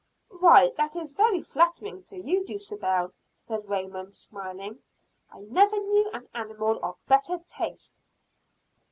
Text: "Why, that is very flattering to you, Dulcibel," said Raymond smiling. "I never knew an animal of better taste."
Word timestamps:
"Why, 0.31 0.71
that 0.77 0.95
is 0.95 1.11
very 1.11 1.43
flattering 1.43 2.01
to 2.05 2.17
you, 2.17 2.43
Dulcibel," 2.43 3.13
said 3.37 3.69
Raymond 3.69 4.15
smiling. 4.15 4.81
"I 5.31 5.41
never 5.41 5.77
knew 5.77 6.09
an 6.11 6.27
animal 6.33 6.79
of 6.83 6.97
better 7.05 7.37
taste." 7.45 8.01